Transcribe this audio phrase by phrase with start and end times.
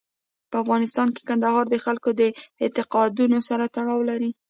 [0.49, 2.21] په افغانستان کې کندهار د خلکو د
[2.63, 4.31] اعتقاداتو سره تړاو لري.